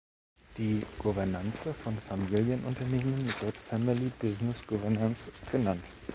[0.57, 5.83] Die Governance von Familienunternehmen wird Family Business Governance genannt.